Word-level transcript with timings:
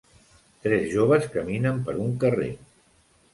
Tres 0.63 0.87
joves 0.93 1.27
caminen 1.35 1.77
per 1.91 1.95
un 2.07 2.17
carrer. 2.25 2.49